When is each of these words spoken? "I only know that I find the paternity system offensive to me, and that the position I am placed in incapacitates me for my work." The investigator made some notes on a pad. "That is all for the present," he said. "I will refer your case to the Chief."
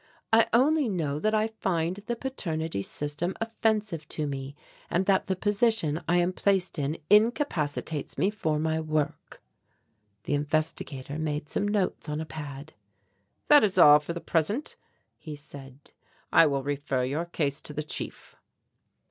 "I 0.33 0.47
only 0.51 0.89
know 0.89 1.19
that 1.19 1.35
I 1.35 1.45
find 1.47 1.97
the 2.07 2.15
paternity 2.15 2.81
system 2.81 3.35
offensive 3.39 4.09
to 4.09 4.25
me, 4.25 4.55
and 4.89 5.05
that 5.05 5.27
the 5.27 5.35
position 5.35 6.01
I 6.07 6.17
am 6.17 6.33
placed 6.33 6.79
in 6.79 6.97
incapacitates 7.11 8.17
me 8.17 8.31
for 8.31 8.57
my 8.57 8.79
work." 8.79 9.43
The 10.23 10.33
investigator 10.33 11.19
made 11.19 11.49
some 11.49 11.67
notes 11.67 12.09
on 12.09 12.19
a 12.19 12.25
pad. 12.25 12.73
"That 13.47 13.63
is 13.63 13.77
all 13.77 13.99
for 13.99 14.13
the 14.13 14.21
present," 14.21 14.75
he 15.19 15.35
said. 15.35 15.91
"I 16.33 16.47
will 16.47 16.63
refer 16.63 17.03
your 17.03 17.25
case 17.25 17.61
to 17.61 17.71
the 17.71 17.83
Chief." 17.83 18.35